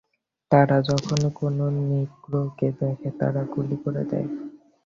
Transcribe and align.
তারা 0.51 0.77
যখনি 0.89 1.29
কোনো 1.39 1.65
নিগ্রোকে 1.81 2.67
দেখে 2.79 3.09
তারা 3.19 3.41
গুলি 3.53 3.77
করে 3.83 4.03
দেয়। 4.11 4.27